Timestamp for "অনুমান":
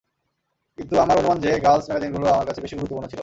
1.17-1.37